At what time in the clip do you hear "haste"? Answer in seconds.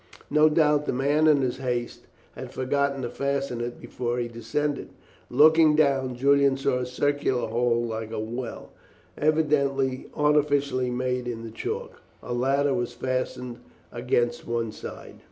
1.57-2.07